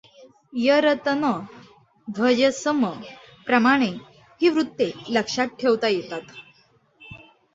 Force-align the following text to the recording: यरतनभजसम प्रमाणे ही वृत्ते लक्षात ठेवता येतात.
यरतनभजसम 0.53 2.85
प्रमाणे 3.45 3.89
ही 4.41 4.49
वृत्ते 4.49 4.91
लक्षात 5.09 5.47
ठेवता 5.59 5.87
येतात. 5.87 6.21